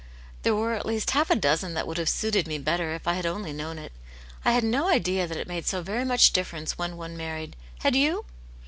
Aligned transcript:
There 0.41 0.55
were 0.55 0.73
at 0.73 0.87
least 0.87 1.11
half 1.11 1.29
a 1.29 1.35
dozen 1.35 1.75
that 1.75 1.85
would 1.85 1.99
have 1.99 2.09
suited 2.09 2.47
me 2.47 2.57
better, 2.57 2.95
if 2.95 3.07
I 3.07 3.13
had 3.13 3.27
only 3.27 3.53
known 3.53 3.77
It. 3.77 3.91
I 4.43 4.51
had 4.51 4.63
no 4.63 4.89
idea 4.89 5.27
that 5.27 5.37
it 5.37 5.47
made 5.47 5.63
30 5.63 5.83
very 5.83 6.05
much 6.05 6.33
difTerence 6.33 6.71
when 6.71 6.97
one 6.97 7.15
married; 7.15 7.55
had 7.81 7.95
you 7.95 8.25